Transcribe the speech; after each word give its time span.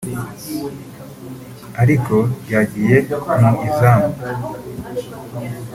ariko 1.81 2.15
ryagiye 2.43 2.97
mu 3.41 3.51
izamu 3.67 4.09